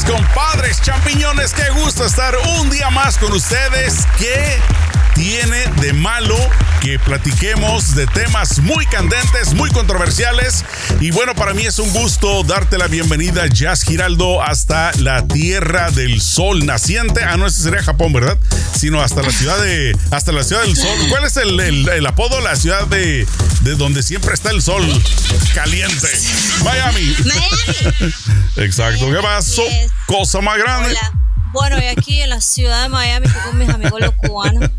[0.00, 4.06] compadres, champiñones, qué gusto estar un día más con ustedes.
[4.16, 4.58] ¿Qué
[5.14, 6.36] tiene de malo
[6.80, 10.64] que platiquemos de temas muy candentes, muy controversiales?
[11.00, 15.90] Y bueno, para mí es un gusto darte la bienvenida, Jazz Giraldo, hasta la Tierra
[15.90, 17.22] del Sol naciente.
[17.24, 18.38] Ah, no, ese sería Japón, ¿verdad?
[18.76, 20.98] Sino hasta la ciudad de, hasta la ciudad del Sol.
[21.08, 22.40] ¿Cuál es el, el, apodo?
[22.40, 23.26] La ciudad de,
[23.62, 24.82] de donde siempre está el sol
[25.54, 26.08] caliente.
[26.64, 27.16] Miami.
[27.24, 28.14] Miami.
[28.56, 29.10] Exacto.
[29.10, 29.62] ¿Qué pasó?
[30.06, 30.90] Cosa más grande.
[30.90, 31.21] Hola.
[31.52, 34.70] Bueno, y aquí en la ciudad de Miami estoy con mis amigos los cubanos.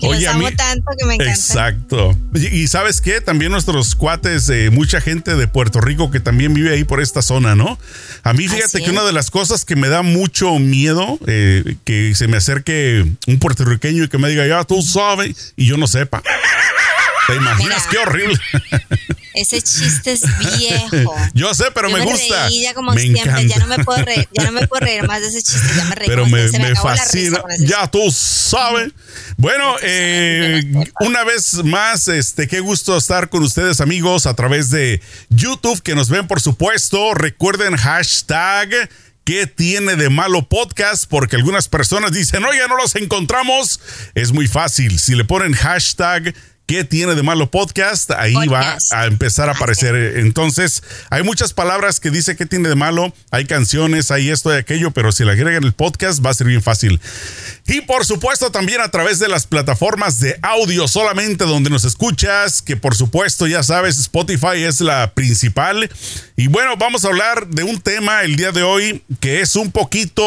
[0.00, 1.32] Que Oye, los a mí- amo tanto que me encanta.
[1.32, 2.16] Exacto.
[2.34, 6.52] Y, y sabes qué, también nuestros cuates, eh, mucha gente de Puerto Rico que también
[6.54, 7.78] vive ahí por esta zona, ¿no?
[8.22, 8.90] A mí fíjate Así que es.
[8.90, 13.38] una de las cosas que me da mucho miedo, eh, que se me acerque un
[13.38, 16.22] puertorriqueño y que me diga, ya tú sabes, y yo no sepa.
[17.26, 17.84] ¿Te imaginas?
[17.86, 17.90] Mira.
[17.90, 18.38] Qué horrible.
[19.34, 20.22] Ese chiste es
[20.58, 21.14] viejo.
[21.34, 22.48] Yo sé, pero Yo me gusta.
[22.48, 23.42] reí ya como me siempre, encanta.
[23.54, 25.84] ya no me puedo reír, ya no me puedo reír más de ese chiste, ya
[25.84, 26.08] me reí.
[26.08, 27.40] pero me, me risa fascina.
[27.60, 28.90] Ya tú sabes.
[29.36, 30.62] Bueno, eh,
[31.00, 35.94] una vez más, este, qué gusto estar con ustedes, amigos, a través de YouTube, que
[35.94, 37.14] nos ven, por supuesto.
[37.14, 38.90] Recuerden hashtag.
[39.24, 41.04] ¿Qué tiene de malo podcast?
[41.08, 43.78] Porque algunas personas dicen, oye, no los encontramos.
[44.14, 44.98] Es muy fácil.
[44.98, 46.34] Si le ponen hashtag
[46.70, 48.12] ¿Qué tiene de malo podcast?
[48.12, 48.92] Ahí Podcast.
[48.92, 50.18] va a empezar a aparecer.
[50.18, 53.12] Entonces, hay muchas palabras que dice que tiene de malo.
[53.32, 56.46] Hay canciones, hay esto y aquello, pero si le agregan el podcast va a ser
[56.46, 57.00] bien fácil.
[57.66, 62.62] Y por supuesto, también a través de las plataformas de audio solamente donde nos escuchas,
[62.62, 65.90] que por supuesto ya sabes, Spotify es la principal.
[66.36, 69.72] Y bueno, vamos a hablar de un tema el día de hoy que es un
[69.72, 70.22] poquito...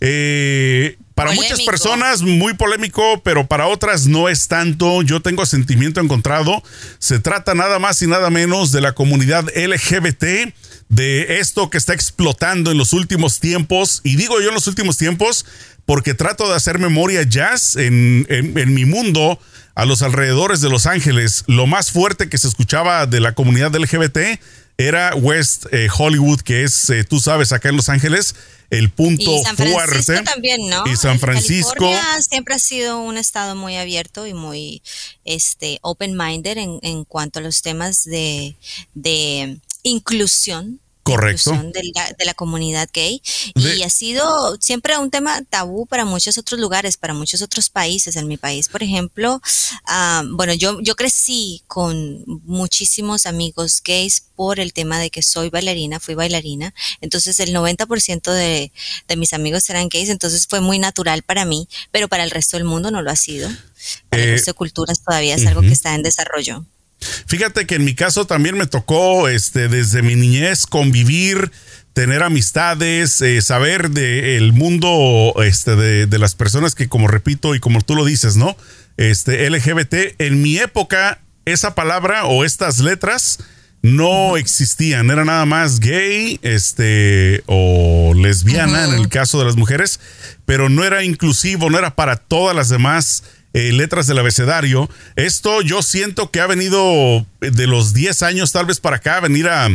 [0.00, 5.02] eh, para muchas personas muy polémico, pero para otras no es tanto.
[5.02, 6.62] Yo tengo sentimiento encontrado.
[6.98, 10.52] Se trata nada más y nada menos de la comunidad LGBT,
[10.88, 14.00] de esto que está explotando en los últimos tiempos.
[14.04, 15.46] Y digo yo en los últimos tiempos
[15.86, 19.38] porque trato de hacer memoria jazz en, en- en mi mundo.
[19.76, 23.74] A los alrededores de Los Ángeles, lo más fuerte que se escuchaba de la comunidad
[23.74, 24.18] LGBT
[24.76, 28.34] era West eh, Hollywood, que es, eh, tú sabes, acá en Los Ángeles,
[28.70, 30.84] el punto Y San Francisco también, ¿no?
[30.86, 31.74] Y San Francisco.
[31.74, 34.82] California siempre ha sido un estado muy abierto y muy
[35.24, 38.56] este, open-minded en, en cuanto a los temas de,
[38.94, 40.80] de inclusión.
[41.04, 41.52] Correcto.
[41.52, 43.22] De la, de la comunidad gay.
[43.54, 47.68] De- Y ha sido siempre un tema tabú para muchos otros lugares, para muchos otros
[47.68, 48.16] países.
[48.16, 49.40] En mi país, por ejemplo,
[49.86, 55.50] ah, bueno, yo, yo crecí con muchísimos amigos gays por el tema de que soy
[55.50, 56.74] bailarina, fui bailarina.
[57.02, 58.72] Entonces el 90% de,
[59.06, 62.56] de mis amigos eran gays, entonces fue muy natural para mí, pero para el resto
[62.56, 63.48] del mundo no lo ha sido.
[64.08, 66.64] Para Eh, el resto de culturas todavía es algo que está en desarrollo.
[67.26, 71.50] Fíjate que en mi caso también me tocó este, desde mi niñez convivir,
[71.92, 77.60] tener amistades, eh, saber del mundo este, de, de las personas que, como repito y
[77.60, 78.56] como tú lo dices, ¿no?
[78.96, 80.20] Este, LGBT.
[80.20, 83.38] En mi época, esa palabra o estas letras
[83.84, 85.10] no existían.
[85.10, 90.00] Era nada más gay este, o lesbiana en el caso de las mujeres,
[90.46, 94.90] pero no era inclusivo, no era para todas las demás eh, letras del abecedario.
[95.16, 99.48] Esto yo siento que ha venido de los 10 años tal vez para acá, venir
[99.48, 99.66] a,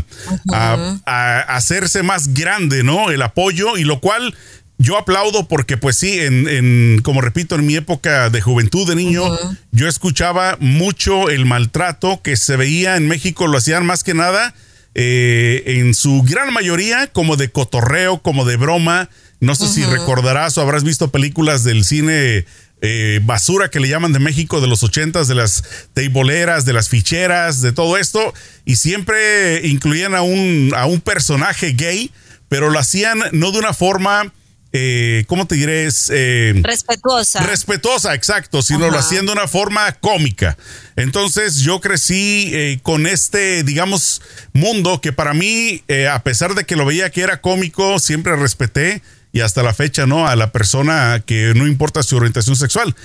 [0.54, 3.10] a- a hacerse más grande, ¿no?
[3.10, 4.36] El apoyo y lo cual
[4.82, 8.96] yo aplaudo porque pues sí, en, en- como repito, en mi época de juventud, de
[8.96, 9.24] niño,
[9.72, 14.54] yo escuchaba mucho el maltrato que se veía en México, lo hacían más que nada
[14.96, 19.10] eh, en su gran mayoría como de cotorreo, como de broma.
[19.42, 22.46] No sé si recordarás o habrás visto películas del cine
[22.82, 25.64] eh, basura que le llaman de México de los ochentas, de las
[25.94, 28.34] teiboleras, de las ficheras, de todo esto.
[28.64, 32.12] Y siempre incluían a un, a un personaje gay,
[32.48, 34.34] pero lo hacían no de una forma,
[34.72, 35.90] eh, ¿cómo te diré?
[36.10, 37.42] Eh, Respetuosa.
[37.42, 40.58] Respetuosa, exacto, sino lo hacían de una forma cómica.
[40.96, 44.22] Entonces yo crecí con este, digamos,
[44.54, 49.02] mundo que para mí, a pesar de que lo veía que era cómico, siempre respeté
[49.32, 50.28] y hasta la fecha, ¿no?
[50.28, 52.96] A la persona que no importa su orientación sexual.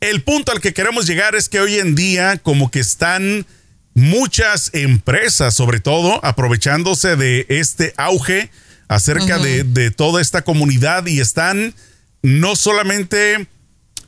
[0.00, 3.46] El punto al que queremos llegar es que hoy en día como que están
[3.94, 8.50] muchas empresas, sobre todo, aprovechándose de este auge
[8.88, 11.74] acerca de, de toda esta comunidad y están
[12.22, 13.46] no solamente,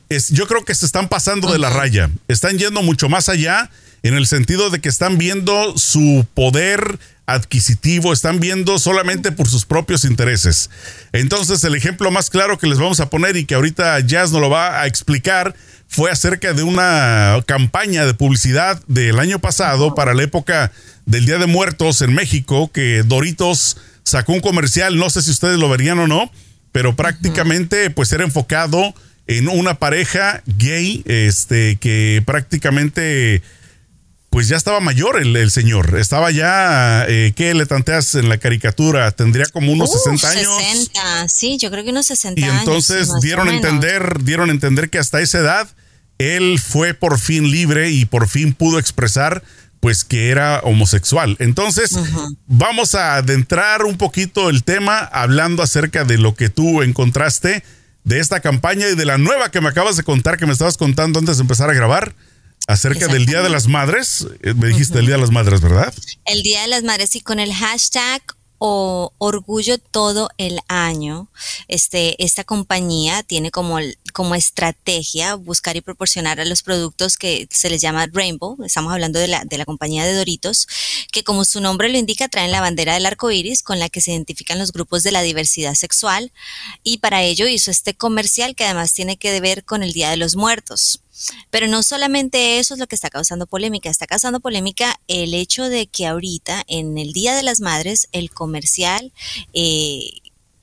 [0.09, 3.69] es, yo creo que se están pasando de la raya, están yendo mucho más allá
[4.03, 9.65] en el sentido de que están viendo su poder adquisitivo, están viendo solamente por sus
[9.65, 10.69] propios intereses.
[11.13, 14.41] Entonces, el ejemplo más claro que les vamos a poner y que ahorita Jazz nos
[14.41, 15.55] lo va a explicar
[15.87, 20.71] fue acerca de una campaña de publicidad del año pasado para la época
[21.05, 25.59] del Día de Muertos en México, que Doritos sacó un comercial, no sé si ustedes
[25.59, 26.31] lo verían o no,
[26.71, 28.93] pero prácticamente pues era enfocado
[29.27, 33.41] en una pareja gay, este, que prácticamente
[34.33, 35.95] pues ya estaba mayor el, señor.
[35.99, 39.11] Estaba ya, eh, ¿qué le tanteas en la caricatura?
[39.11, 40.57] Tendría como unos 60 años.
[40.57, 42.55] 60, sí, yo creo que unos 60 años.
[42.55, 45.69] Y entonces dieron a entender, dieron a entender que hasta esa edad
[46.17, 49.43] él fue por fin libre y por fin pudo expresar
[49.79, 51.35] pues que era homosexual.
[51.39, 51.91] Entonces,
[52.47, 57.63] vamos a adentrar un poquito el tema hablando acerca de lo que tú encontraste
[58.03, 60.77] de esta campaña y de la nueva que me acabas de contar, que me estabas
[60.77, 62.15] contando antes de empezar a grabar,
[62.67, 64.27] acerca del Día de las Madres.
[64.41, 65.93] Eh, me dijiste el Día de las Madres, ¿verdad?
[66.25, 68.21] El Día de las Madres y con el hashtag
[68.65, 71.27] o orgullo todo el año.
[71.67, 73.77] Este, esta compañía tiene como,
[74.13, 78.57] como estrategia buscar y proporcionar a los productos que se les llama Rainbow.
[78.63, 80.67] Estamos hablando de la, de la compañía de Doritos,
[81.11, 83.99] que como su nombre lo indica, traen la bandera del arco iris con la que
[83.99, 86.31] se identifican los grupos de la diversidad sexual.
[86.83, 90.15] Y para ello hizo este comercial que además tiene que ver con el Día de
[90.15, 91.02] los Muertos.
[91.49, 95.69] Pero no solamente eso es lo que está causando polémica, está causando polémica el hecho
[95.69, 99.11] de que ahorita, en el Día de las Madres, el comercial...
[99.53, 100.09] Eh,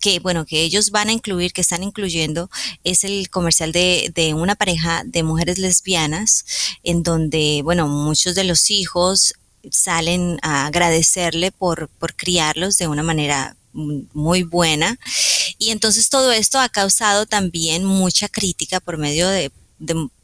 [0.03, 2.49] que bueno, que ellos van a incluir, que están incluyendo,
[2.85, 6.47] es el comercial de, de, una pareja de mujeres lesbianas,
[6.83, 9.35] en donde, bueno, muchos de los hijos
[9.71, 14.99] salen a agradecerle por, por criarlos de una manera muy buena.
[15.59, 19.53] Y entonces todo esto ha causado también mucha crítica por medio de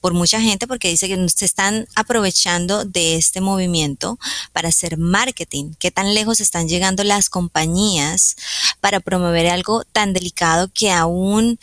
[0.01, 4.19] por mucha gente porque dice que se están aprovechando de este movimiento
[4.53, 5.73] para hacer marketing.
[5.79, 8.37] ¿Qué tan lejos están llegando las compañías
[8.81, 11.59] para promover algo tan delicado que aún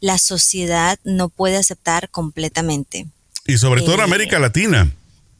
[0.00, 3.06] la sociedad no puede aceptar completamente?
[3.46, 4.92] Y sobre todo en eh, América Latina.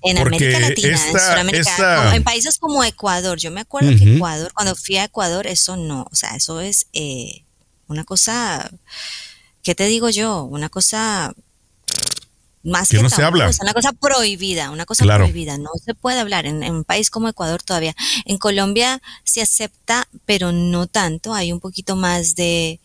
[0.03, 3.39] En América Latina, en Sudamérica, en países como Ecuador.
[3.39, 6.87] Yo me acuerdo que Ecuador, cuando fui a Ecuador, eso no, o sea, eso es
[6.93, 7.43] eh,
[7.89, 8.71] una cosa,
[9.65, 10.45] ¿qué te digo yo?
[10.45, 11.35] Una cosa
[12.67, 13.51] más que, no se habla.
[13.61, 17.63] una cosa prohibida, una cosa prohibida, no se puede hablar en, un país como Ecuador
[17.63, 17.95] todavía.
[18.25, 22.81] En Colombia se acepta, pero no tanto, hay un poquito más de,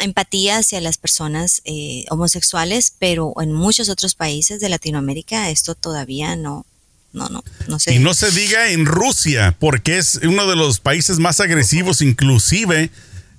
[0.00, 6.34] empatía hacia las personas eh, homosexuales, pero en muchos otros países de Latinoamérica esto todavía
[6.34, 6.64] no,
[7.12, 7.94] no, no, no sé.
[7.94, 12.90] Y no se diga en Rusia, porque es uno de los países más agresivos, inclusive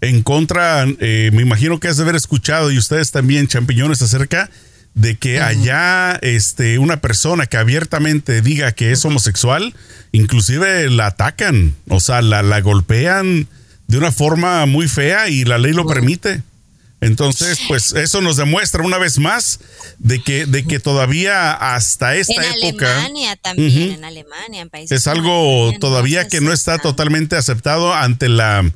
[0.01, 4.51] en contra, eh, me imagino que has de haber escuchado y ustedes también, champiñones, acerca
[4.97, 9.75] de que allá este, una persona que abiertamente diga que es homosexual,
[10.11, 13.47] inclusive la atacan, o sea, la, la golpean
[13.85, 16.41] de una forma muy fea y la ley lo permite.
[16.99, 19.59] Entonces, pues eso nos demuestra una vez más
[19.99, 22.89] de que, de que todavía hasta esta época.
[22.89, 25.01] En Alemania también, en Alemania, en países.
[25.01, 28.67] Es algo todavía que no está totalmente aceptado ante la,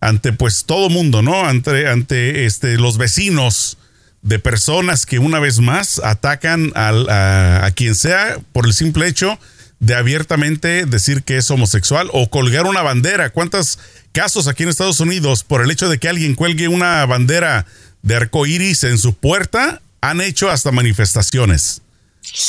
[0.00, 1.46] ante pues todo mundo, ¿no?
[1.46, 3.78] Ante, ante este, los vecinos
[4.22, 9.38] de personas que una vez más atacan a, quien sea por el simple hecho
[9.80, 13.30] de abiertamente decir que es homosexual o colgar una bandera.
[13.30, 13.80] ¿Cuántos
[14.12, 17.66] casos aquí en Estados Unidos por el hecho de que alguien cuelgue una bandera
[18.02, 21.82] de arco iris en su puerta han hecho hasta manifestaciones?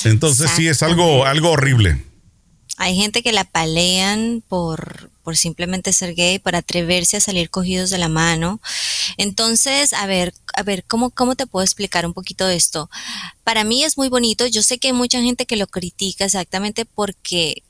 [0.03, 2.03] Entonces sí es algo, algo horrible.
[2.77, 7.91] Hay gente que la palean por, por simplemente ser gay, por atreverse a salir cogidos
[7.91, 8.59] de la mano.
[9.17, 12.89] Entonces, a ver, a ver, ¿cómo, cómo te puedo explicar un poquito esto?
[13.43, 14.47] Para mí es muy bonito.
[14.47, 17.61] Yo sé que hay mucha gente que lo critica exactamente porque,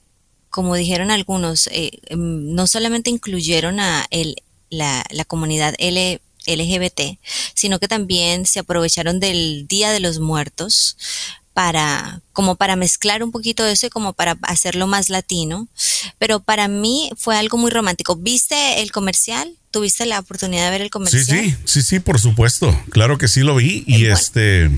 [0.50, 4.38] como dijeron algunos, eh, em, no solamente incluyeron a el,
[4.70, 7.20] la, la comunidad L, LGBT,
[7.54, 10.98] sino que también se aprovecharon del Día de los Muertos
[11.54, 15.68] para, como para mezclar un poquito eso y como para hacerlo más latino.
[16.18, 18.16] Pero para mí fue algo muy romántico.
[18.16, 19.56] ¿Viste el comercial?
[19.72, 21.24] ¿Tuviste la oportunidad de ver el comercial?
[21.24, 22.78] Sí, sí, sí, sí, por supuesto.
[22.92, 24.70] Claro que sí lo vi y este...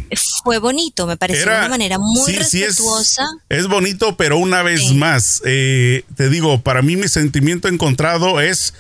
[0.44, 3.26] Fue bonito, me pareció de una manera muy respetuosa.
[3.50, 8.74] es, bonito, pero una vez más, eh, te digo, para mí mi sentimiento encontrado es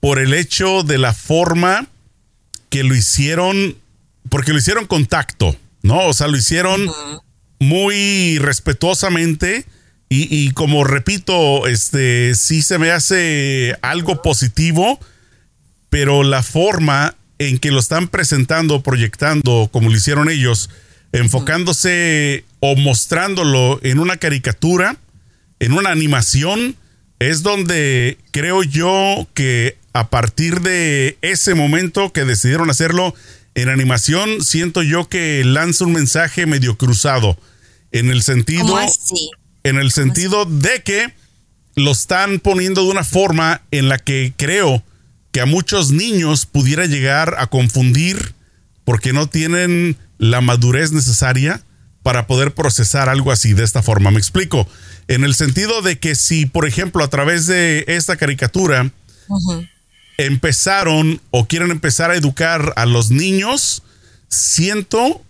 [0.00, 1.86] por el hecho de la forma
[2.68, 3.78] que lo hicieron,
[4.28, 6.06] porque lo hicieron con tacto, ¿no?
[6.08, 6.90] O sea, lo hicieron
[7.58, 9.64] muy respetuosamente.
[10.16, 15.00] Y, como repito, este sí se me hace algo positivo,
[15.90, 20.70] pero la forma en que lo están presentando, proyectando, como lo hicieron ellos,
[21.10, 24.98] enfocándose o mostrándolo en una caricatura,
[25.58, 26.76] en una animación,
[27.18, 33.14] es donde creo yo que a partir de ese momento que decidieron hacerlo
[33.54, 37.38] en animación, siento yo que lanza un mensaje medio cruzado
[37.92, 38.78] en el sentido,
[39.62, 41.14] en el sentido de que
[41.76, 44.82] lo están poniendo de una forma en la que creo
[45.32, 48.34] que a muchos niños pudiera llegar a confundir
[48.84, 51.62] porque no tienen la madurez necesaria
[52.02, 54.10] para poder procesar algo así de esta forma.
[54.10, 54.68] Me explico.
[55.08, 58.90] En el sentido de que si, por ejemplo, a través de esta caricatura
[60.18, 63.82] empezaron o quieren empezar a educar a los niños,
[64.28, 65.22] siento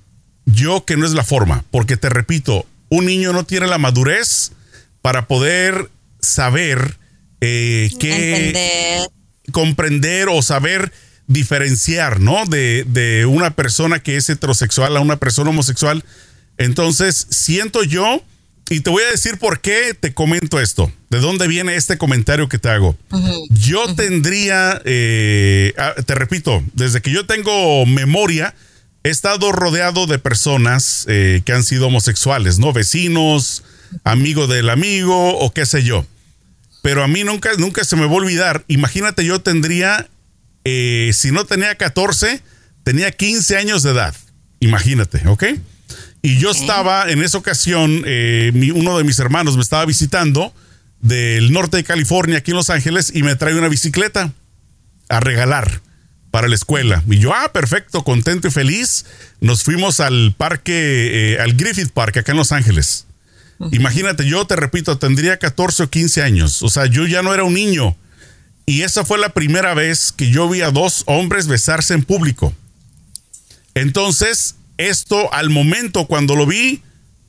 [0.47, 1.65] yo que no es la forma.
[1.71, 4.53] Porque te repito, un niño no tiene la madurez
[5.03, 6.99] para poder saber
[7.41, 9.07] eh, qué
[9.53, 10.93] comprender o saber
[11.27, 12.45] diferenciar, ¿no?
[12.47, 16.05] De, de, una persona que es heterosexual a una persona homosexual.
[16.57, 18.23] Entonces, siento yo,
[18.71, 22.49] y te voy a decir por qué te comento esto, de dónde viene este comentario
[22.49, 22.97] que te hago.
[23.51, 28.55] Yo tendría, eh, ah, te repito, desde que yo tengo memoria,
[29.03, 32.73] he estado rodeado de personas eh, que han sido homosexuales, ¿no?
[32.73, 33.65] Vecinos,
[34.03, 36.07] amigo del amigo o qué sé yo.
[36.83, 38.65] Pero a mí nunca, nunca se me va a olvidar.
[38.69, 40.09] Imagínate, yo tendría,
[40.65, 42.43] eh, si no tenía 14,
[42.83, 44.15] tenía 15 años de edad.
[44.61, 45.45] Imagínate, ¿ok?
[46.25, 50.55] Y yo estaba en esa ocasión, eh, uno de mis hermanos me estaba visitando
[51.03, 54.33] del norte de California, aquí en Los Ángeles, y me trae una bicicleta
[55.11, 55.83] a regalar
[56.31, 57.05] para la escuela.
[57.11, 59.05] Y yo, ah, perfecto, contento y feliz.
[59.43, 63.07] Nos fuimos al parque, eh, al Griffith Park, acá en Los Ángeles.
[63.73, 66.63] Imagínate, yo te repito, tendría 14 o 15 años.
[66.63, 67.99] O sea, yo ya no era un niño.
[68.65, 72.55] Y esa fue la primera vez que yo vi a dos hombres besarse en público.
[73.75, 76.83] Entonces, esto al momento cuando lo vi,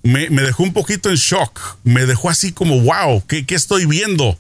[0.04, 1.78] me, dejó un poquito en shock.
[1.84, 4.38] Me dejó así como, wow, ¿qué, qué estoy viendo?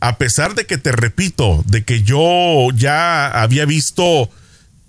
[0.00, 4.30] A pesar de que te repito, de que yo ya había visto,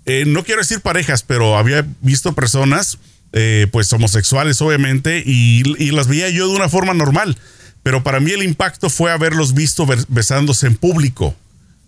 [0.06, 2.98] eh, no quiero decir parejas, pero había visto personas
[3.32, 5.62] eh, pues homosexuales obviamente y,
[5.92, 7.36] las veía yo de una forma normal.
[7.82, 11.34] Pero para mí el impacto fue haberlos visto besándose en público.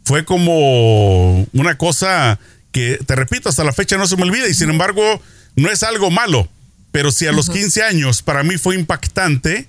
[0.04, 2.38] Fue como una cosa
[2.72, 5.20] que, te repito, hasta la fecha no se me olvida y sin embargo
[5.56, 6.48] no es algo malo.
[6.90, 9.66] Pero si a los 15 años para mí fue impactante,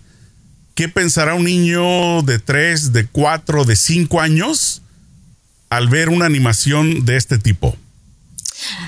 [0.75, 4.81] ¿qué pensará un niño de 3, de 4, de 5 años
[5.69, 7.77] al ver una animación de este tipo?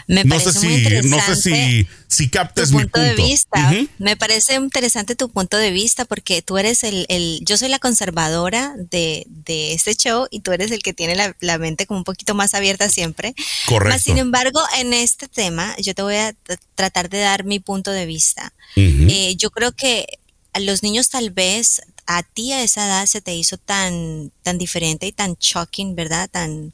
[0.07, 3.73] Me no sé si, no sé si, si captes mi punto, de vista.
[3.97, 7.79] Me parece interesante tu punto de vista porque tú eres el, el yo soy la
[7.79, 11.99] conservadora de, de, este show y tú eres el que tiene la, la, mente como
[11.99, 13.35] un poquito más abierta siempre.
[13.67, 13.99] Correcto.
[14.03, 16.35] sin embargo, en este tema yo te voy a
[16.75, 18.53] tratar de dar mi punto de vista.
[18.75, 20.05] Eh, yo creo que
[20.53, 24.57] a los niños tal vez a ti a esa edad se te hizo tan, tan
[24.57, 26.29] diferente y tan shocking, ¿verdad?
[26.29, 26.73] Tan,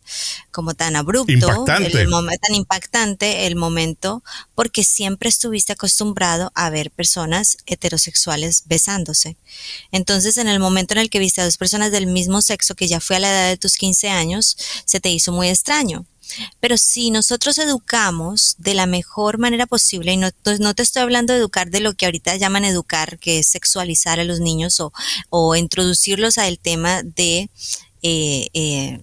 [0.51, 1.31] como tan abrupto.
[1.31, 2.01] Impactante.
[2.01, 4.23] El, tan impactante el momento,
[4.55, 9.37] porque siempre estuviste acostumbrado a ver personas heterosexuales besándose.
[9.91, 12.87] Entonces, en el momento en el que viste a dos personas del mismo sexo, que
[12.87, 16.05] ya fue a la edad de tus 15 años, se te hizo muy extraño.
[16.59, 21.03] Pero si nosotros educamos de la mejor manera posible, y no, pues, no te estoy
[21.03, 24.79] hablando de educar de lo que ahorita llaman educar, que es sexualizar a los niños
[24.79, 24.91] o,
[25.29, 27.49] o introducirlos al tema de...
[28.03, 28.99] Eh, eh,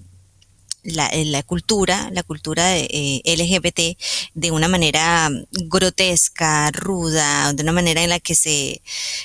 [0.84, 4.00] la, eh, la, cultura, la cultura de, LGBT
[4.34, 8.80] de una manera grotesca, ruda, de una manera en la que se,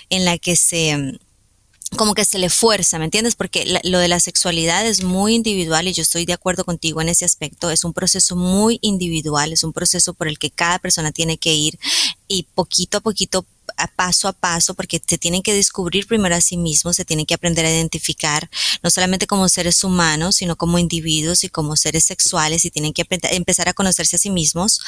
[0.10, 1.20] en la que se
[1.96, 3.36] como que se le fuerza, ¿me entiendes?
[3.36, 7.10] Porque lo de la sexualidad es muy individual y yo estoy de acuerdo contigo en
[7.10, 7.70] ese aspecto.
[7.70, 11.54] Es un proceso muy individual, es un proceso por el que cada persona tiene que
[11.54, 11.80] ir
[12.28, 13.46] y poquito a poquito,
[13.78, 17.26] a paso a paso, porque se tienen que descubrir primero a sí mismos, se tienen
[17.26, 18.50] que aprender a identificar,
[18.82, 23.06] no solamente como seres humanos, sino como individuos y como seres sexuales y tienen que
[23.32, 24.82] empezar a conocerse a sí mismos.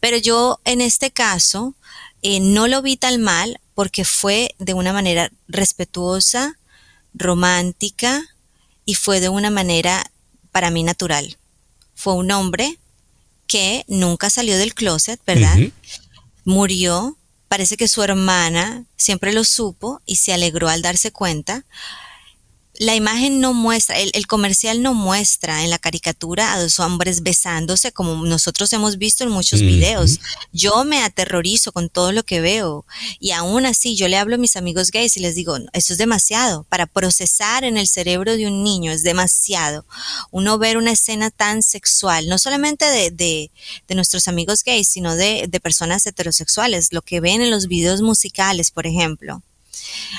[0.00, 1.74] Pero yo en este caso
[2.22, 6.58] eh, no lo vi tan mal porque fue de una manera respetuosa,
[7.12, 8.22] romántica
[8.84, 10.04] y fue de una manera
[10.52, 11.36] para mí natural.
[11.94, 12.78] Fue un hombre
[13.46, 15.56] que nunca salió del closet, ¿verdad?
[16.44, 17.16] Murió,
[17.48, 21.64] parece que su hermana siempre lo supo y se alegró al darse cuenta
[22.76, 27.92] la imagen no muestra, el, comercial no muestra en la caricatura a dos hombres besándose
[27.92, 30.18] como nosotros hemos visto en muchos videos.
[30.52, 32.84] Yo me aterrorizo con todo lo que veo
[33.20, 35.98] y aún así yo le hablo a mis amigos gays y les digo, eso es
[35.98, 39.84] demasiado para procesar en el cerebro de un niño, es demasiado.
[40.32, 43.52] Uno ver una escena tan sexual, no solamente de, de,
[43.86, 48.02] de nuestros amigos gays, sino de, de personas heterosexuales, lo que ven en los videos
[48.02, 49.42] musicales, por ejemplo.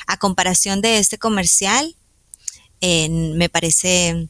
[0.08, 1.96] A comparación de este comercial,
[2.82, 4.28] me parece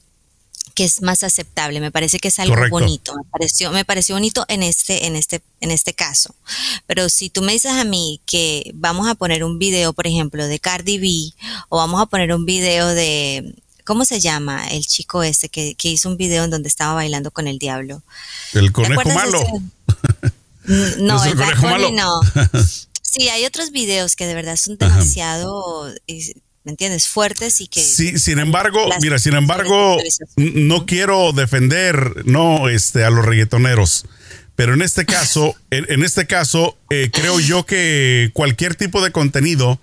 [0.73, 4.45] que es más aceptable, me parece que es algo bonito, me pareció, me pareció bonito
[4.49, 6.35] en este, en este, en este caso.
[6.85, 10.45] Pero si tú me dices a mí que vamos a poner un video, por ejemplo,
[10.45, 11.33] de Cardi B,
[11.69, 16.09] o vamos a poner un video de ¿cómo se llama el chico este que, hizo
[16.09, 18.03] un video en donde estaba bailando con el diablo?
[18.53, 19.39] El conejo malo.
[20.97, 21.91] no, el conejo malo.
[21.91, 22.21] no.
[23.01, 25.89] Sí, hay otros videos que de verdad son demasiado,
[26.65, 27.07] ¿me entiendes?
[27.07, 27.79] Fuertes y que...
[27.79, 29.97] Sí, sin embargo, mira, sin embargo,
[30.35, 34.05] no quiero defender, no, este, a los reggaetoneros.
[34.55, 39.79] Pero en este caso, en, este caso, eh, creo yo que cualquier tipo de contenido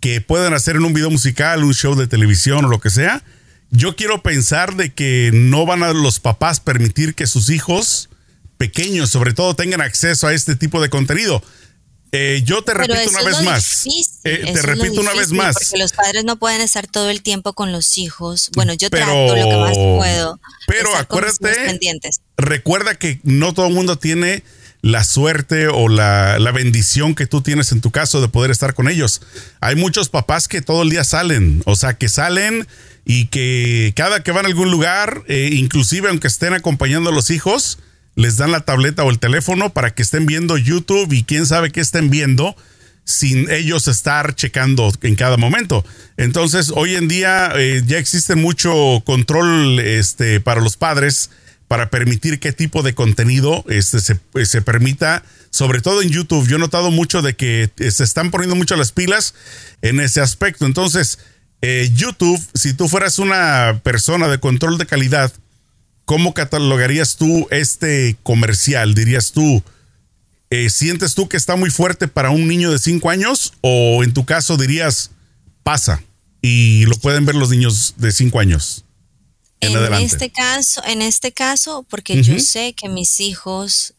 [0.00, 3.22] que puedan hacer en un video musical, un show de televisión o lo que sea,
[3.70, 8.08] yo quiero pensar de que no van a los papás permitir que sus hijos
[8.56, 11.42] pequeños, sobre todo, tengan acceso a este tipo de contenido.
[12.14, 13.86] Eh, yo te repito una vez más.
[14.24, 15.54] Eh, te repito una vez más.
[15.54, 18.50] Porque los padres no pueden estar todo el tiempo con los hijos.
[18.54, 20.40] Bueno, yo trato lo que más puedo.
[20.66, 21.80] Pero acuérdate,
[22.36, 24.44] recuerda que no todo el mundo tiene
[24.82, 28.88] la suerte o la, bendición que tú tienes en tu caso de poder estar con
[28.88, 29.22] ellos.
[29.60, 32.66] Hay muchos papás que todo el día salen, o sea, que salen
[33.06, 37.30] y que cada que van a algún lugar, eh, inclusive aunque estén acompañando a los
[37.30, 37.78] hijos,
[38.14, 41.70] les dan la tableta o el teléfono para que estén viendo YouTube y quién sabe
[41.70, 42.56] qué estén viendo
[43.04, 45.84] sin ellos estar checando en cada momento.
[46.16, 51.30] Entonces, hoy en día eh, ya existe mucho control este, para los padres
[51.68, 56.46] para permitir qué tipo de contenido este, se, eh, se, permita, sobre todo en YouTube.
[56.46, 59.34] Yo he notado mucho de que eh, se están poniendo mucho las pilas
[59.80, 60.66] en ese aspecto.
[60.66, 61.18] Entonces,
[61.94, 65.32] YouTube, si tú fueras una persona de control de calidad,
[66.04, 68.94] ¿cómo catalogarías tú este comercial?
[68.94, 69.62] Dirías tú,
[70.50, 73.54] eh, ¿sientes tú que está muy fuerte para un niño de 5 años?
[73.60, 75.10] O en tu caso dirías,
[75.62, 76.02] pasa
[76.40, 78.84] y lo pueden ver los niños de 5 años?
[79.60, 83.94] En, este caso, en este caso, porque yo sé que mis hijos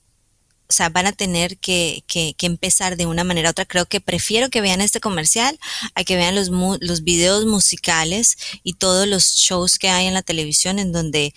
[0.74, 3.66] o sea, van a tener que, que, empezar de una manera u otra.
[3.66, 5.60] Creo que prefiero que vean este comercial
[5.94, 10.24] a que vean los, los videos musicales y todos los shows que hay en la
[10.24, 11.34] televisión en donde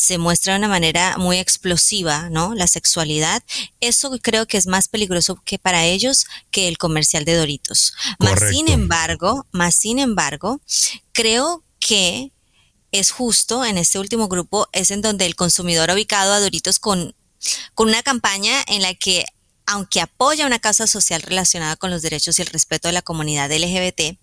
[0.00, 2.54] se muestra de una manera muy explosiva, ¿no?
[2.54, 3.42] La sexualidad.
[3.80, 7.92] Eso creo que es más peligroso que para ellos que el comercial de Doritos.
[8.18, 10.60] Más sin embargo, más sin embargo,
[11.12, 12.32] creo que
[12.92, 16.78] es justo en este último grupo, es en donde el consumidor ha ubicado a Doritos
[16.78, 17.14] con,
[17.74, 19.26] con una campaña en la que
[19.70, 23.52] aunque apoya una causa social relacionada con los derechos y el respeto de la comunidad
[23.52, 24.18] LGBT,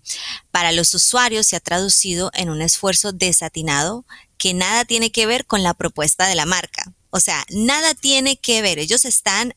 [0.51, 4.05] para los usuarios se ha traducido en un esfuerzo desatinado
[4.37, 6.91] que nada tiene que ver con la propuesta de la marca.
[7.11, 8.77] O sea, nada tiene que ver.
[8.77, 9.55] Ellos están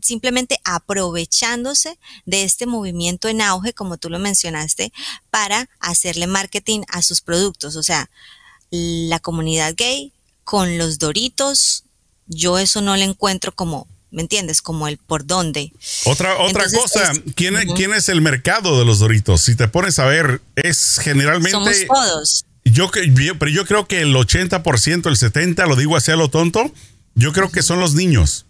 [0.00, 4.92] simplemente aprovechándose de este movimiento en auge, como tú lo mencionaste,
[5.30, 7.74] para hacerle marketing a sus productos.
[7.74, 8.08] O sea,
[8.70, 10.12] la comunidad gay
[10.44, 11.82] con los doritos,
[12.28, 14.62] yo eso no le encuentro como, ¿me entiendes?
[14.62, 15.72] Como el por dónde.
[16.04, 19.40] Otra, otra cosa, ¿quién, ¿quién es el mercado de los doritos?
[19.40, 21.50] Si te pones a ver, es generalmente...
[21.50, 22.44] Somos todos.
[22.64, 22.90] Yo,
[23.38, 26.72] pero yo creo que el 80%, el 70%, lo digo así a lo tonto,
[27.14, 28.46] yo creo que son los niños.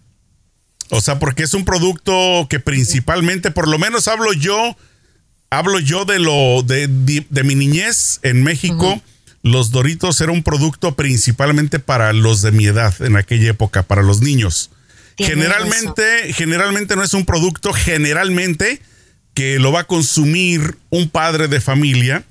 [0.91, 4.77] O sea, porque es un producto que principalmente, por lo menos hablo yo,
[5.49, 6.89] hablo yo de lo de,
[7.45, 9.01] mi niñez en México.
[9.43, 14.03] Los Doritos era un producto principalmente para los de mi edad en aquella época, para
[14.03, 14.71] los niños.
[15.19, 18.81] Generalmente, generalmente no es un producto generalmente
[19.35, 22.25] que lo va a consumir un padre de familia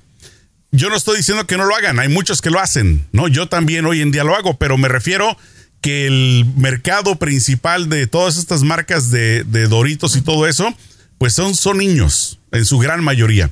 [0.72, 3.28] yo no estoy diciendo que no lo hagan, hay muchos que lo hacen, ¿no?
[3.28, 5.36] Yo también hoy en día lo hago, pero me refiero
[5.82, 10.74] que el mercado principal de todas estas marcas de, Doritos y todo eso,
[11.18, 13.50] pues son, son niños, en su gran mayoría.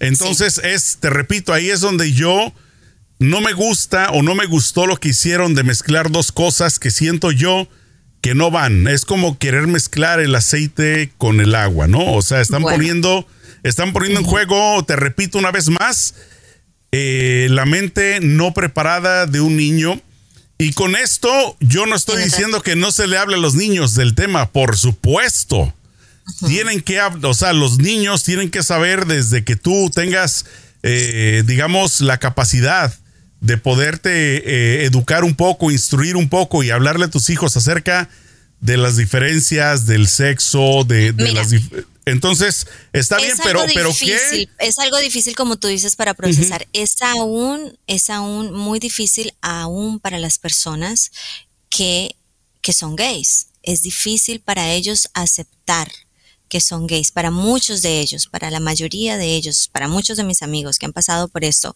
[0.00, 2.54] Entonces es, te repito, ahí es donde yo
[3.18, 6.90] no me gusta o no me gustó lo que hicieron de mezclar dos cosas que
[6.90, 7.68] siento yo
[8.22, 8.86] que no van.
[8.86, 12.14] Es como querer mezclar el aceite con el agua, ¿no?
[12.14, 13.26] O sea, están poniendo,
[13.64, 16.14] están poniendo en juego, te repito una vez más,
[16.92, 20.00] eh, la mente no preparada de un niño.
[20.56, 23.94] Y con esto yo no estoy diciendo que no se le hable a los niños
[23.94, 25.74] del tema, por supuesto.
[26.46, 30.46] Tienen que, o sea, los niños tienen que saber desde que tú tengas,
[30.84, 32.94] eh, digamos, la capacidad
[33.42, 38.08] de poderte eh, educar un poco, instruir un poco y hablarle a tus hijos acerca
[38.60, 41.52] de las diferencias del sexo, de, las
[42.04, 44.48] entonces, está bien, pero, pero ¿qué?
[44.58, 46.66] Es algo difícil, como tú dices, para procesar.
[46.72, 51.12] Es aún, es aún muy difícil aún para las personas
[51.68, 52.16] que,
[52.60, 53.48] que son gays.
[53.62, 55.90] Es difícil para ellos aceptar
[56.52, 60.24] que son gays, para muchos de ellos, para la mayoría de ellos, para muchos de
[60.24, 61.74] mis amigos que han pasado por esto,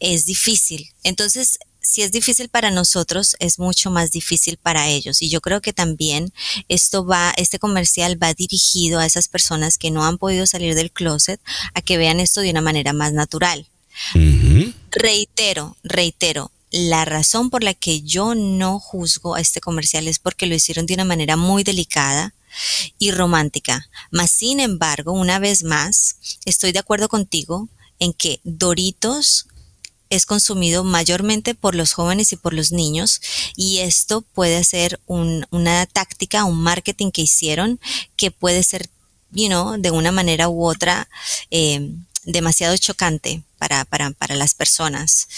[0.00, 0.90] es difícil.
[1.04, 5.22] Entonces, si es difícil para nosotros, es mucho más difícil para ellos.
[5.22, 6.32] Y yo creo que también
[6.68, 10.90] esto va, este comercial va dirigido a esas personas que no han podido salir del
[10.90, 11.40] closet
[11.74, 13.68] a que vean esto de una manera más natural.
[14.90, 20.46] Reitero, reitero, la razón por la que yo no juzgo a este comercial es porque
[20.46, 22.34] lo hicieron de una manera muy delicada
[22.98, 23.88] y romántica.
[24.10, 29.46] Mas, sin embargo, una vez más, estoy de acuerdo contigo en que Doritos
[30.10, 33.20] es consumido mayormente por los jóvenes y por los niños
[33.56, 37.80] y esto puede ser una táctica, un marketing que hicieron
[38.16, 38.88] que puede ser,
[39.30, 41.08] you know, de una manera u otra
[41.50, 41.90] eh,
[42.24, 45.28] demasiado chocante para, para, las personas.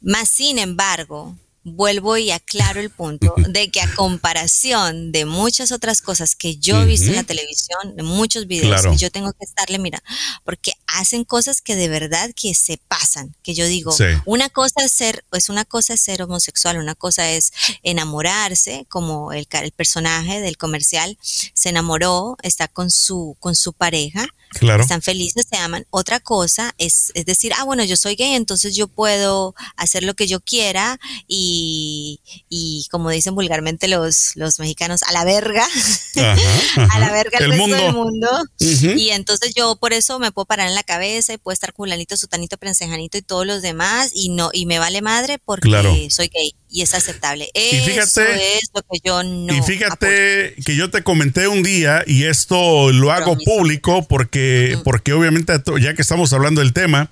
[0.00, 6.00] Más sin embargo, vuelvo y aclaro el punto de que a comparación de muchas otras
[6.02, 9.78] cosas que yo he visto en la televisión, de muchos videos, yo tengo que estarle,
[9.78, 10.02] mira,
[10.44, 13.94] porque hacen cosas que de verdad que se pasan, que yo digo,
[14.24, 19.32] una cosa es ser, pues una cosa es ser homosexual, una cosa es enamorarse, como
[19.32, 24.82] el, el personaje del comercial se enamoró, está con su, con su pareja, Claro.
[24.82, 25.86] Están felices, se aman.
[25.90, 30.14] Otra cosa es, es decir, ah, bueno, yo soy gay, entonces yo puedo hacer lo
[30.14, 35.66] que yo quiera y, y como dicen vulgarmente los, los mexicanos, a la verga,
[36.16, 38.28] a la verga el, resto del mundo.
[38.58, 42.16] Y entonces yo por eso me puedo parar en la cabeza y puedo estar culanito,
[42.16, 46.54] sutanito, prensejanito y todos los demás y no, y me vale madre porque soy gay
[46.70, 47.50] y es aceptable.
[47.54, 49.54] y fíjate, es lo que yo no.
[49.54, 55.12] Y fíjate que yo te comenté un día y esto lo hago público porque, porque
[55.12, 57.10] obviamente ya que estamos hablando del tema,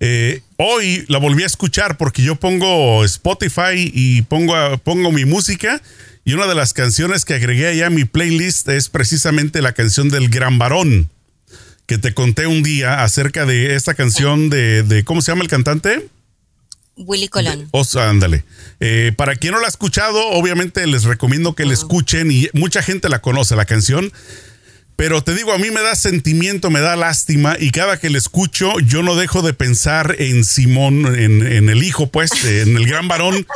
[0.00, 5.80] eh, hoy la volví a escuchar porque yo pongo Spotify y pongo, pongo mi música
[6.24, 10.08] y una de las canciones que agregué allá a mi playlist es precisamente la canción
[10.08, 11.08] del Gran Varón
[11.86, 15.48] que te conté un día acerca de esta canción de, de ¿cómo se llama el
[15.48, 16.08] cantante?
[16.96, 17.68] Willy Colón.
[17.72, 18.44] O sea, ándale.
[18.80, 22.82] Eh, para quien no la ha escuchado, obviamente les recomiendo que la escuchen y mucha
[22.82, 24.12] gente la conoce, la canción.
[24.96, 28.16] Pero te digo, a mí me da sentimiento, me da lástima y cada que la
[28.16, 33.06] escucho yo no dejo de pensar en Simón, en, el hijo, pues, en el gran
[33.06, 33.46] varón,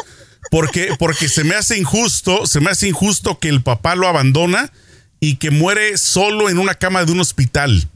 [0.50, 4.70] porque, porque se me hace injusto, se me hace injusto que el papá lo abandona
[5.18, 7.88] y que muere solo en una cama de un hospital.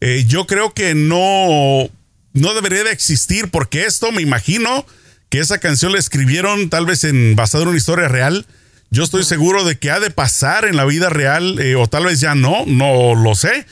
[0.00, 1.90] Eh, yo creo que no,
[2.38, 4.86] no debería de existir porque esto me imagino
[5.28, 8.46] que esa canción la escribieron tal vez en basado en una historia real.
[8.90, 12.06] Yo estoy seguro de que ha de pasar en la vida real eh, o tal
[12.06, 13.66] vez ya no, no lo sé,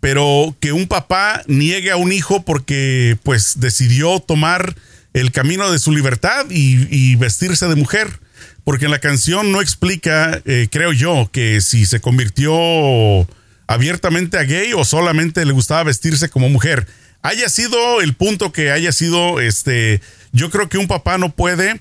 [0.00, 4.74] pero que un papá niegue a un hijo porque pues decidió tomar
[5.12, 8.08] el camino de su libertad y, vestirse de mujer.
[8.64, 12.52] Porque en la canción no explica, eh, creo yo, que si se convirtió
[13.66, 16.86] abiertamente a gay o solamente le gustaba vestirse como mujer
[17.22, 20.00] haya sido el punto que haya sido, este,
[20.32, 21.80] yo creo que un papá no puede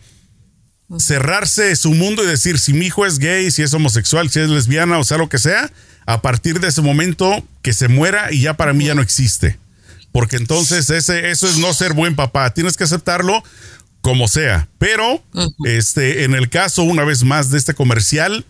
[0.99, 4.49] cerrarse su mundo y decir si mi hijo es gay, si es homosexual, si es
[4.49, 5.71] lesbiana o sea lo que sea,
[6.05, 9.57] a partir de ese momento que se muera y ya para mí ya no existe.
[10.11, 12.53] Porque entonces ese, eso es no ser buen papá.
[12.53, 13.43] Tienes que aceptarlo
[14.01, 14.67] como sea.
[14.77, 15.23] Pero,
[15.63, 18.45] este, en el caso, una vez más, de este comercial,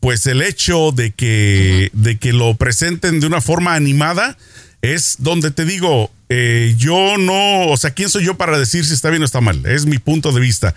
[0.00, 4.36] pues el hecho de que, de que lo presenten de una forma animada,
[4.82, 8.94] es donde te digo, eh, yo no, o sea, ¿quién soy yo para decir si
[8.94, 9.64] está bien o está mal?
[9.66, 10.74] Es mi punto de vista.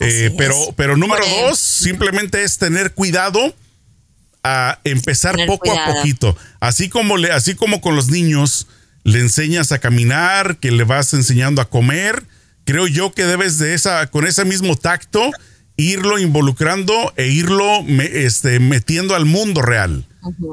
[0.00, 3.54] Eh, pero, pero número dos, simplemente es tener cuidado
[4.44, 6.36] a empezar poco a poquito.
[6.60, 8.66] Así como, le, así como con los niños
[9.04, 12.24] le enseñas a caminar, que le vas enseñando a comer,
[12.64, 15.30] creo yo que debes de esa, con ese mismo tacto,
[15.76, 20.06] irlo involucrando e irlo este, metiendo al mundo real,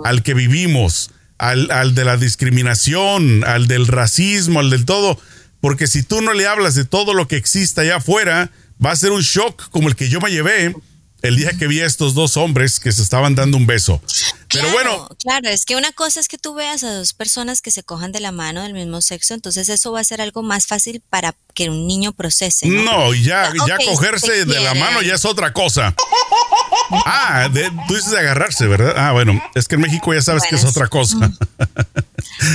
[0.04, 5.20] al que vivimos al, de la discriminación, al del racismo, al del todo.
[5.62, 8.52] Porque si tú no le hablas de todo lo que existe allá afuera,
[8.84, 10.76] va a ser un shock como el que yo me llevé
[11.22, 14.00] el día que vi a estos dos hombres que se estaban dando un beso.
[14.52, 15.10] Pero bueno.
[15.20, 18.12] Claro, es que una cosa es que tú veas a dos personas que se cojan
[18.12, 21.36] de la mano del mismo sexo, entonces eso va a ser algo más fácil para
[21.56, 22.68] que un niño procese.
[22.68, 25.96] No, ya, ya cogerse de la mano ya es otra cosa.
[26.92, 27.50] Ah,
[27.88, 28.94] tú dices de agarrarse, ¿verdad?
[28.98, 31.18] Ah, bueno, es que en México ya sabes que es otra cosa.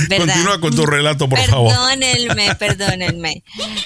[0.09, 1.69] Continúa con tu relato, por favor.
[1.69, 3.43] Perdónenme, perdónenme.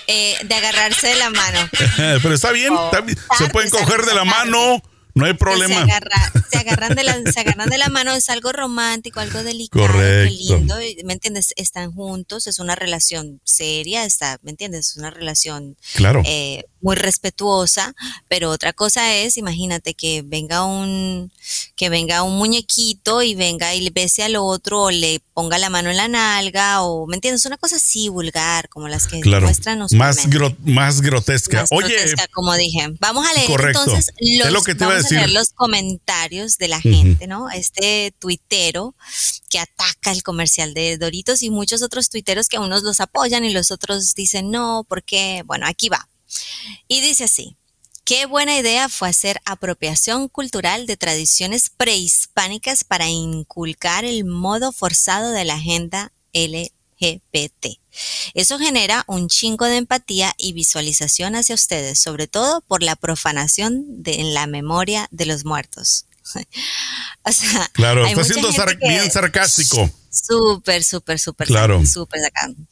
[0.07, 1.59] Eh, de agarrarse de la mano.
[2.21, 2.73] Pero está bien,
[3.37, 4.81] se pueden coger de la mano.
[5.15, 5.75] No hay problema.
[6.51, 9.87] Se, agarran de la, se agarran de la mano, es algo romántico, algo delicado,
[10.25, 11.53] lindo, ¿me entiendes?
[11.55, 14.89] Están juntos, es una relación seria, está, ¿me entiendes?
[14.89, 16.21] Es una relación claro.
[16.25, 17.95] Eh, muy respetuosa,
[18.27, 21.31] pero otra cosa es, imagínate que venga un
[21.75, 25.71] que venga un muñequito y venga y le bese al otro o le ponga la
[25.71, 29.79] mano en la nalga o me entiendes, una cosa así vulgar como las que muestran
[29.93, 30.27] más
[30.63, 31.65] más grotesca.
[31.71, 31.95] Oye,
[32.31, 34.11] como dije, vamos a leer entonces
[34.51, 37.49] los, que vamos a, leer los comentarios de la gente, ¿no?
[37.49, 38.93] Este tuitero
[39.49, 43.51] que ataca el comercial de Doritos y muchos otros tuiteros que unos los apoyan y
[43.51, 46.07] los otros dicen no, porque bueno, aquí va.
[46.87, 47.57] Y dice así,
[48.05, 55.31] qué buena idea fue hacer apropiación cultural de tradiciones prehispánicas para inculcar el modo forzado
[55.31, 57.65] de la agenda LGBT.
[58.33, 64.03] Eso genera un chingo de empatía y visualización hacia ustedes, sobre todo por la profanación
[64.03, 66.05] de, en la memoria de los muertos.
[67.23, 68.49] o sea, claro, está siendo
[68.81, 69.89] bien sarcástico.
[70.09, 71.85] Súper, súper, súper, claro.
[71.85, 72.67] súper sacan.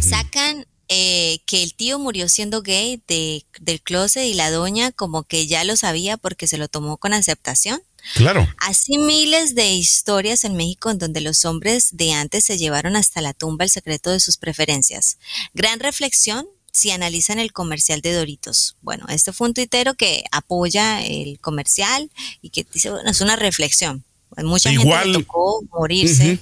[0.00, 5.24] Sacan eh, que el tío murió siendo gay de, del closet y la doña como
[5.24, 7.82] que ya lo sabía porque se lo tomó con aceptación.
[8.14, 8.46] Claro.
[8.58, 13.20] Así miles de historias en México en donde los hombres de antes se llevaron hasta
[13.20, 15.18] la tumba el secreto de sus preferencias.
[15.54, 18.76] Gran reflexión si analizan el comercial de Doritos.
[18.82, 22.10] Bueno, este fue un tuitero que apoya el comercial
[22.42, 24.04] y que dice, bueno, es una reflexión.
[24.36, 26.38] Mucha gente le tocó morirse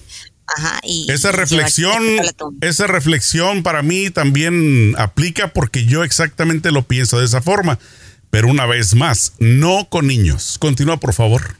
[0.82, 2.02] y esa reflexión,
[2.60, 7.78] esa reflexión para mí también aplica porque yo exactamente lo pienso de esa forma.
[8.30, 10.58] Pero una vez más, no con niños.
[10.58, 11.56] Continúa, por favor,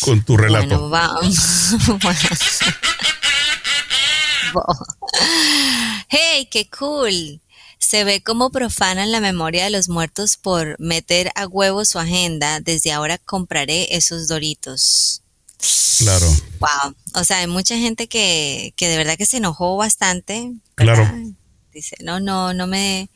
[0.00, 0.92] con tu relato.
[6.08, 7.40] hey, qué cool.
[7.78, 12.60] Se ve cómo profanan la memoria de los muertos por meter a huevo su agenda.
[12.60, 15.22] Desde ahora compraré esos doritos.
[15.98, 16.26] Claro.
[16.60, 16.94] Wow.
[17.14, 20.52] O sea, hay mucha gente que, que de verdad que se enojó bastante.
[20.74, 21.10] Claro.
[21.72, 23.08] Dice, no, no, no me,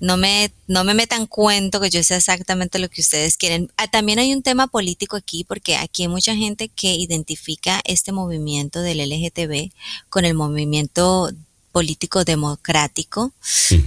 [0.00, 3.70] no me, no me metan cuento que yo sé exactamente lo que ustedes quieren.
[3.76, 8.10] Ah, también hay un tema político aquí, porque aquí hay mucha gente que identifica este
[8.10, 9.70] movimiento del LGTB
[10.08, 11.30] con el movimiento
[11.70, 13.32] político democrático,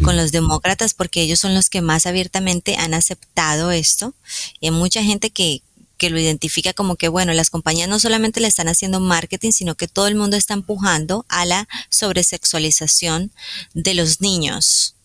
[0.04, 4.14] con los demócratas, porque ellos son los que más abiertamente han aceptado esto.
[4.62, 5.62] Y hay mucha gente que,
[6.04, 9.76] que lo identifica como que, bueno, las compañías no solamente le están haciendo marketing, sino
[9.76, 13.32] que todo el mundo está empujando a la sobresexualización
[13.74, 14.98] de los niños.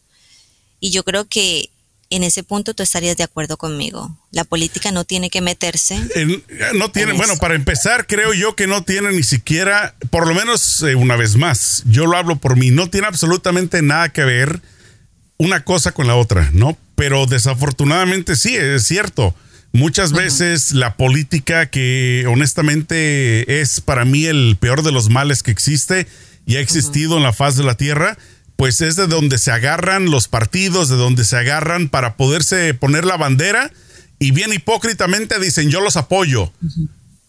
[0.81, 1.71] Y yo creo que
[2.11, 4.19] en ese punto tú estarías de acuerdo conmigo.
[4.33, 6.01] La política no tiene que meterse.
[6.75, 10.83] no tiene, bueno, para empezar, creo yo que no tiene ni siquiera, por lo menos
[10.83, 14.63] eh, una vez más, yo lo hablo por mí, no tiene absolutamente nada que ver
[15.37, 16.77] una cosa con la otra, ¿no?
[16.97, 19.33] Pero desafortunadamente sí, es cierto.
[19.73, 25.51] Muchas veces la política, que honestamente es para mí el peor de los males que
[25.51, 26.07] existe
[26.47, 28.17] y ha existido en la faz de la tierra,
[28.57, 33.05] pues es de donde se agarran los partidos, de donde se agarran para poderse poner
[33.05, 33.71] la bandera
[34.19, 36.53] y bien hipócritamente dicen yo los apoyo.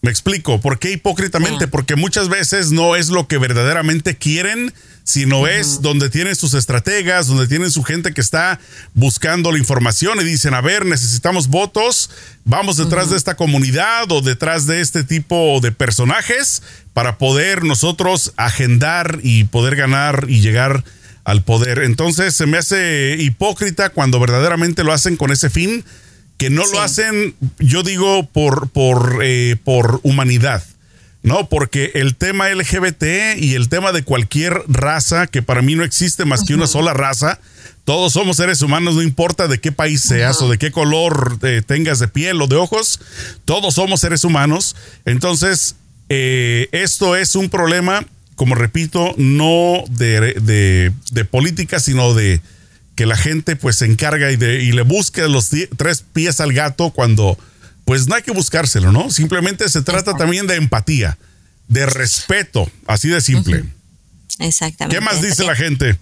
[0.02, 1.68] Me explico, ¿por qué hipócritamente?
[1.68, 4.72] Porque muchas veces no es lo que verdaderamente quieren,
[5.04, 8.60] sino es donde tienen sus estrategas, donde tienen su gente que está
[8.94, 12.10] buscando la información y dicen, a ver, necesitamos votos,
[12.46, 16.62] vamos detrás de esta comunidad o detrás de este tipo de personajes
[16.94, 20.82] para poder nosotros agendar y poder ganar y llegar
[21.24, 21.80] al poder.
[21.80, 25.84] Entonces se me hace hipócrita cuando verdaderamente lo hacen con ese fin
[26.40, 30.64] que no lo hacen, yo digo, por, por, eh, por humanidad.
[31.22, 35.84] No, porque el tema LGBT y el tema de cualquier raza, que para mí no
[35.84, 37.38] existe más que una sola raza,
[37.84, 41.60] todos somos seres humanos, no importa de qué país seas o de qué color eh,
[41.66, 43.00] tengas de piel o de ojos,
[43.44, 44.76] todos somos seres humanos.
[45.04, 45.76] Entonces,
[46.08, 52.40] eh, esto es un problema, como repito, no de, de política, sino de,
[53.00, 56.52] que la gente pues se encarga y, de, y le busque los tres pies al
[56.52, 57.38] gato cuando
[57.86, 59.08] pues no hay que buscárselo, ¿no?
[59.08, 61.16] Simplemente se trata también de empatía,
[61.66, 63.64] de respeto, así de simple.
[64.38, 64.94] Exactamente.
[64.94, 65.98] ¿Qué más dice la gente?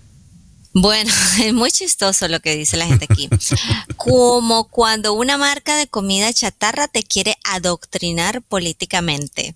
[0.72, 3.28] Bueno, es muy chistoso lo que dice la gente aquí.
[3.96, 9.54] Como cuando una marca de comida chatarra te quiere adoctrinar políticamente.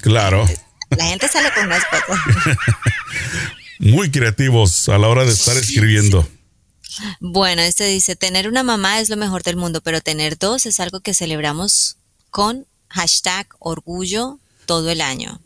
[0.00, 0.48] claro.
[0.96, 2.18] La gente sale con unas cosas.
[3.78, 6.28] Muy creativos a la hora de estar escribiendo.
[7.20, 10.80] Bueno, este dice, tener una mamá es lo mejor del mundo, pero tener dos es
[10.80, 11.96] algo que celebramos
[12.30, 15.40] con hashtag orgullo todo el año.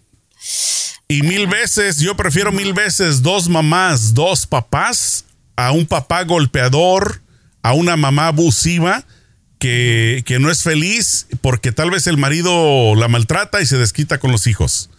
[1.09, 7.23] Y mil veces, yo prefiero mil veces dos mamás, dos papás, a un papá golpeador,
[7.63, 9.05] a una mamá abusiva
[9.59, 14.19] que, que no es feliz porque tal vez el marido la maltrata y se desquita
[14.19, 14.91] con los hijos.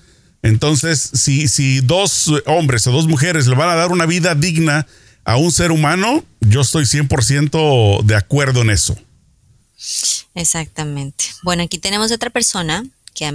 [0.44, 4.86] Entonces, si, si dos hombres o dos mujeres le van a dar una vida digna
[5.24, 8.96] a un ser humano, yo estoy 100% de acuerdo en eso.
[10.36, 11.26] Exactamente.
[11.44, 13.32] Bueno, aquí tenemos otra persona que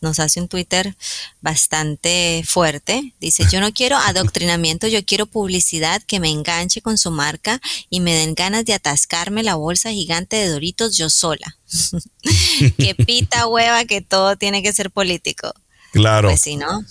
[0.00, 0.96] nos hace un Twitter
[1.40, 3.12] bastante fuerte.
[3.20, 8.00] Dice, yo no quiero adoctrinamiento, yo quiero publicidad que me enganche con su marca y
[8.00, 11.58] me den ganas de atascarme la bolsa gigante de Doritos yo sola.
[12.78, 15.52] que pita hueva que todo tiene que ser político.
[15.96, 16.28] Claro.
[16.28, 16.84] Pues sí, ¿no?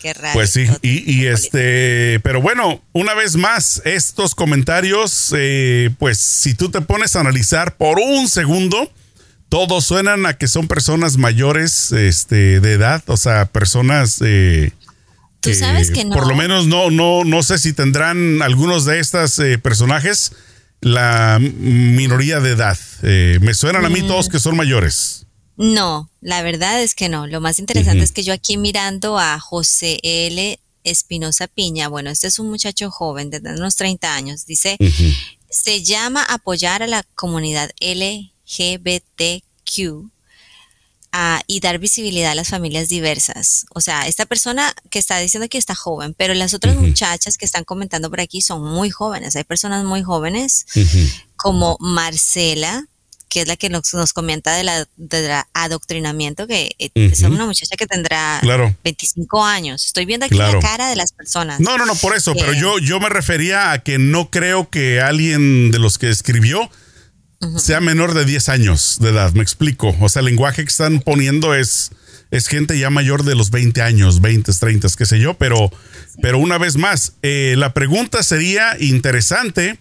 [0.00, 0.32] Qué raro.
[0.32, 6.70] Pues sí, y, este, pero bueno, una vez más, estos comentarios, eh, pues si tú
[6.70, 8.90] te pones a analizar por un segundo,
[9.50, 14.20] todos suenan a que son personas mayores este, de edad, o sea, personas...
[14.24, 14.72] Eh,
[15.40, 16.14] Tú sabes que no.
[16.14, 20.32] Por lo menos no, no, no sé si tendrán algunos de estos eh, personajes
[20.80, 22.78] la minoría de edad.
[23.02, 24.32] Eh, me suenan a mí todos mm.
[24.32, 25.26] que son mayores.
[25.62, 27.26] No, la verdad es que no.
[27.26, 30.58] Lo más interesante es que yo aquí mirando a José L.
[30.84, 34.78] Espinosa Piña, bueno, este es un muchacho joven de unos 30 años, dice,
[35.50, 39.20] se llama apoyar a la comunidad LGBTQ
[41.46, 43.66] y dar visibilidad a las familias diversas.
[43.74, 47.44] O sea, esta persona que está diciendo que está joven, pero las otras muchachas que
[47.44, 49.36] están comentando por aquí son muy jóvenes.
[49.36, 50.64] Hay personas muy jóvenes
[51.36, 52.86] como Marcela,
[53.30, 57.86] que es la que nos, comenta de la, adoctrinamiento, que eh, es una muchacha que
[57.86, 58.42] tendrá
[58.84, 59.86] 25 años.
[59.86, 61.60] Estoy viendo aquí la cara de las personas.
[61.60, 65.00] No, no, no, por eso, pero yo, yo me refería a que no creo que
[65.00, 66.68] alguien de los que escribió
[67.56, 69.96] sea menor de 10 años de edad, me explico.
[70.00, 71.92] O sea, el lenguaje que están poniendo es,
[72.30, 75.70] es gente ya mayor de los 20 años, 20, 30, qué sé yo, pero,
[76.20, 79.78] pero una vez más, eh, la pregunta sería interesante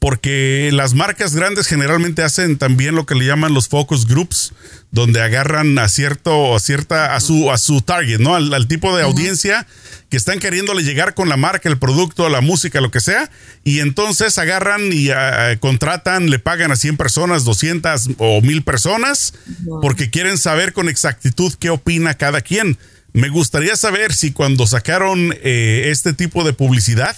[0.00, 4.54] porque las marcas grandes generalmente hacen también lo que le llaman los focus groups,
[4.90, 8.34] donde agarran a cierto, a cierta, a su, a su target, ¿no?
[8.34, 9.66] Al, tipo de audiencia
[10.08, 13.30] que están queriéndole llegar con la marca, el producto, la música, lo que sea,
[13.62, 19.34] y entonces agarran y ah, contratan, le pagan a 100 personas, 200 o 1000 personas,
[19.82, 22.78] porque quieren saber con exactitud qué opina cada quien.
[23.12, 27.14] Me gustaría saber si cuando sacaron eh, este tipo de publicidad,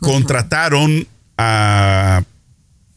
[0.00, 1.06] contrataron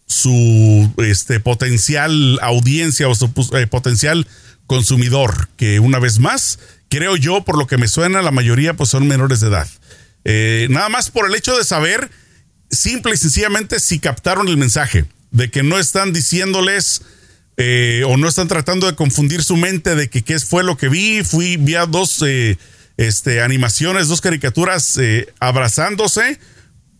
[0.07, 4.27] su este, potencial audiencia o su eh, potencial
[4.67, 8.89] consumidor, que una vez más creo yo, por lo que me suena, la mayoría pues
[8.89, 9.67] son menores de edad.
[10.23, 12.09] Eh, nada más por el hecho de saber,
[12.69, 17.01] simple y sencillamente, si captaron el mensaje, de que no están diciéndoles
[17.57, 20.87] eh, o no están tratando de confundir su mente de que qué fue lo que
[20.87, 21.23] vi.
[21.23, 22.23] Fui, vi a dos
[22.97, 24.99] este, animaciones, dos caricaturas
[25.39, 26.39] abrazándose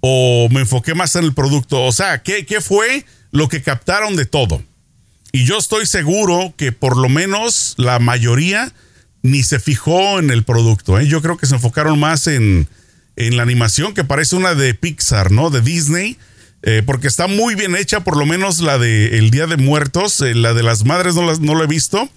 [0.08, 1.84] o me enfoqué más en el producto.
[1.84, 4.62] O sea, ¿qué, ¿qué fue lo que captaron de todo?
[5.32, 8.72] Y yo estoy seguro que por lo menos la mayoría
[9.24, 11.00] ni se fijó en el producto.
[11.00, 11.08] ¿eh?
[11.08, 12.68] Yo creo que se enfocaron más en,
[13.16, 15.50] la animación, que parece una de Pixar, ¿no?
[15.50, 16.18] De Disney.
[16.62, 20.22] Eh, porque está muy bien hecha, por lo menos la de El Día de Muertos,
[20.22, 22.10] eh, la de las madres no, la, no he visto,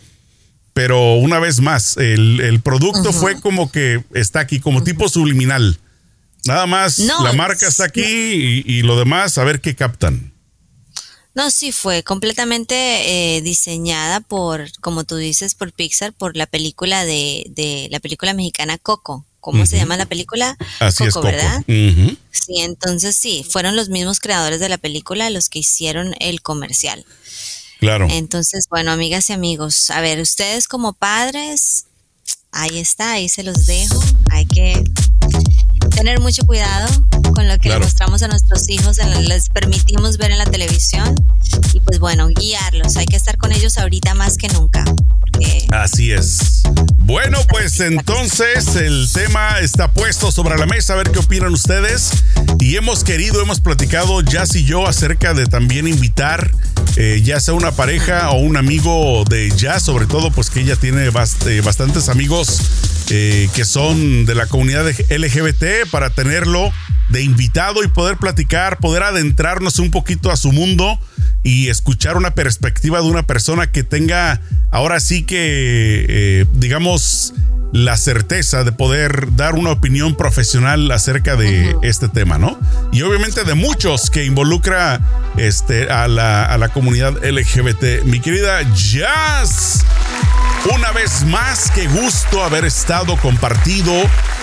[0.72, 5.78] pero una vez más, el, producto fue como que está aquí, como tipo subliminal.
[6.44, 10.32] Nada más, la marca está aquí y, y, lo demás, a ver qué captan.
[11.34, 17.04] No, sí, fue completamente eh, diseñada por, como tú dices, por Pixar, por la película
[17.04, 19.24] de, de la película mexicana Coco.
[19.40, 20.56] ¿Cómo se llama la película?
[20.80, 21.62] Así Coco, ¿verdad?
[21.66, 27.06] Sí, entonces sí, fueron los mismos creadores de la película los que hicieron el comercial.
[27.78, 28.08] Claro.
[28.10, 31.84] Entonces, bueno, amigas y amigos, a ver, ustedes como padres,
[32.50, 34.02] ahí está, ahí se los dejo.
[34.32, 34.82] Hay que
[35.90, 36.88] tener mucho cuidado
[37.34, 41.14] con lo que le mostramos a nuestros hijos, les permitimos ver en la televisión
[41.72, 42.96] y pues bueno, guiarlos.
[42.96, 44.84] Hay que estar con ellos ahorita más que nunca.
[45.70, 46.62] Así es.
[46.98, 52.10] Bueno, pues entonces el tema está puesto sobre la mesa, a ver qué opinan ustedes.
[52.60, 56.50] Y hemos querido, hemos platicado Jazz y yo acerca de también invitar
[56.96, 60.74] eh, ya sea una pareja o un amigo de Jazz, sobre todo pues que ella
[60.74, 62.60] tiene eh, bastantes amigos
[63.10, 66.72] eh, que son de la comunidad LGBT para tenerlo
[67.08, 70.98] de invitado y poder platicar, poder adentrarnos un poquito a su mundo
[71.42, 74.40] y escuchar una perspectiva de una persona que tenga
[74.70, 77.34] ahora sí que, eh, digamos,
[77.72, 82.58] la certeza de poder dar una opinión profesional acerca de este tema, ¿no?
[82.92, 85.00] Y obviamente de muchos que involucra
[85.36, 88.04] este, a, la, a la comunidad LGBT.
[88.04, 89.84] Mi querida Jazz,
[90.74, 93.92] una vez más, qué gusto haber estado compartido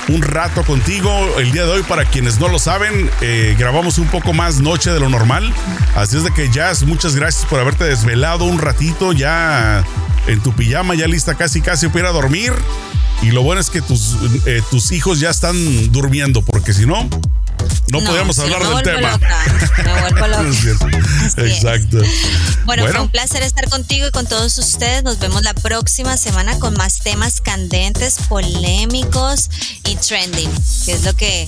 [0.07, 1.39] un rato contigo.
[1.39, 4.91] El día de hoy, para quienes no lo saben, eh, grabamos un poco más noche
[4.91, 5.53] de lo normal.
[5.95, 9.83] Así es de que Jazz, muchas gracias por haberte desvelado un ratito ya
[10.27, 12.53] en tu pijama, ya lista casi casi para dormir.
[13.21, 17.07] Y lo bueno es que tus, eh, tus hijos ya están durmiendo, porque si no,
[17.91, 19.19] no, podíamos hablar del tema.
[19.83, 20.43] Me vuelvo loca.
[21.37, 21.97] Exacto.
[22.65, 25.03] Bueno, fue un placer estar contigo y con todos ustedes.
[25.03, 29.49] Nos vemos la próxima semana con más temas candentes, polémicos
[29.85, 30.51] y trending,
[30.85, 31.47] que es lo que,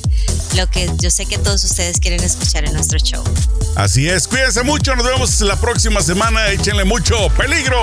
[0.55, 3.23] lo que yo sé que todos ustedes quieren escuchar en nuestro show.
[3.75, 7.77] Así es, cuídense mucho, nos vemos la próxima semana, échenle mucho peligro.